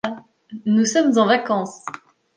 Nous 0.65 0.85
sommes 0.85 1.15
en 1.19 1.27
vacances. 1.27 1.83